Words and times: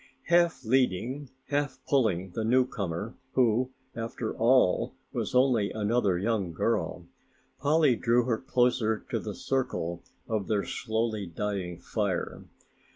Half 0.29 0.65
leading, 0.65 1.29
half 1.49 1.77
pulling 1.87 2.31
the 2.31 2.43
newcomer, 2.43 3.13
who 3.33 3.69
after 3.95 4.35
all 4.35 4.95
was 5.13 5.35
only 5.35 5.69
another 5.69 6.17
young 6.17 6.53
girl, 6.53 7.05
Polly 7.59 7.95
drew 7.95 8.23
her 8.25 8.39
closer 8.39 9.05
to 9.11 9.19
the 9.19 9.35
circle 9.35 10.01
of 10.27 10.47
their 10.47 10.63
slowly 10.65 11.27
dying 11.27 11.77
fire. 11.77 12.41